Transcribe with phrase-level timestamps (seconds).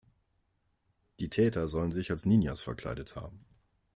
[1.19, 3.45] Die Täter sollen sich als Ninjas verkleidet haben.